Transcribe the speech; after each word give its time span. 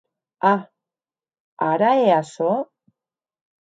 A!, 0.51 0.53
ara 1.69 1.93
hè 2.01 2.11
açò? 2.19 2.53